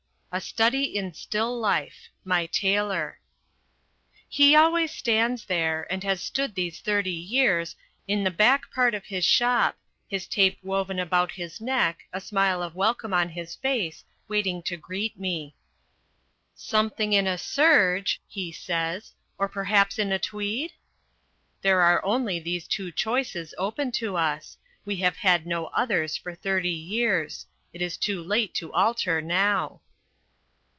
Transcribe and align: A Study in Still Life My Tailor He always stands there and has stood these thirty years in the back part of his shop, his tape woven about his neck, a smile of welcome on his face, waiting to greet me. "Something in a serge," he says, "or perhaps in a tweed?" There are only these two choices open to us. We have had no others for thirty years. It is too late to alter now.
A 0.33 0.39
Study 0.39 0.83
in 0.83 1.13
Still 1.13 1.59
Life 1.59 2.07
My 2.23 2.45
Tailor 2.45 3.19
He 4.29 4.55
always 4.55 4.89
stands 4.93 5.43
there 5.43 5.85
and 5.91 6.05
has 6.05 6.21
stood 6.23 6.55
these 6.55 6.79
thirty 6.79 7.11
years 7.11 7.75
in 8.07 8.23
the 8.23 8.31
back 8.31 8.71
part 8.73 8.93
of 8.93 9.07
his 9.07 9.25
shop, 9.25 9.77
his 10.07 10.27
tape 10.27 10.57
woven 10.63 10.99
about 10.99 11.33
his 11.33 11.59
neck, 11.59 12.05
a 12.13 12.21
smile 12.21 12.63
of 12.63 12.75
welcome 12.75 13.13
on 13.13 13.27
his 13.27 13.55
face, 13.55 14.05
waiting 14.29 14.63
to 14.63 14.77
greet 14.77 15.19
me. 15.19 15.53
"Something 16.55 17.11
in 17.11 17.27
a 17.27 17.37
serge," 17.37 18.21
he 18.25 18.53
says, 18.53 19.11
"or 19.37 19.49
perhaps 19.49 19.99
in 19.99 20.13
a 20.13 20.17
tweed?" 20.19 20.71
There 21.61 21.81
are 21.81 22.01
only 22.05 22.39
these 22.39 22.69
two 22.69 22.93
choices 22.93 23.53
open 23.57 23.91
to 23.95 24.15
us. 24.15 24.57
We 24.85 24.95
have 25.01 25.17
had 25.17 25.45
no 25.45 25.65
others 25.65 26.15
for 26.15 26.33
thirty 26.33 26.69
years. 26.69 27.47
It 27.73 27.81
is 27.81 27.97
too 27.97 28.23
late 28.23 28.53
to 28.53 28.71
alter 28.71 29.21
now. 29.21 29.81